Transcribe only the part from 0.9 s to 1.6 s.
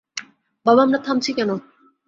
থামছি কেন?